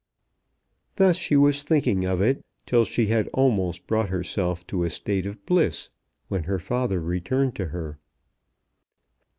[0.95, 5.27] Thus she was thinking of it till she had almost brought herself to a state
[5.27, 5.89] of bliss,
[6.27, 7.99] when her father returned to her.